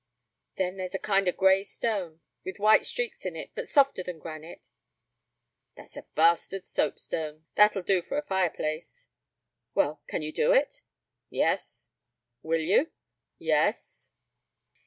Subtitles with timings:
[0.55, 4.17] "Then there's a kind of gray stone, with white streaks in it, but softer than
[4.17, 4.71] granite."
[5.77, 9.09] "That's a bastard soapstone; that'll do for a fireplace."
[9.75, 10.81] "Well, can you do it?"
[11.29, 11.91] "Yes."
[12.41, 12.89] "Will you?"
[13.37, 14.09] "Yes."